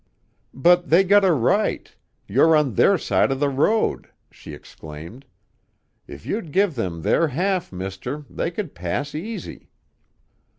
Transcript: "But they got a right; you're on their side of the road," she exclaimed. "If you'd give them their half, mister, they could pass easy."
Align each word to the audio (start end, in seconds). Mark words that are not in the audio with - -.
"But 0.55 0.89
they 0.89 1.03
got 1.03 1.23
a 1.23 1.31
right; 1.31 1.95
you're 2.27 2.55
on 2.55 2.73
their 2.73 2.97
side 2.97 3.31
of 3.31 3.39
the 3.39 3.49
road," 3.51 4.09
she 4.31 4.51
exclaimed. 4.51 5.25
"If 6.07 6.25
you'd 6.25 6.51
give 6.51 6.73
them 6.73 7.03
their 7.03 7.27
half, 7.27 7.71
mister, 7.71 8.25
they 8.27 8.49
could 8.49 8.73
pass 8.73 9.13
easy." 9.13 9.69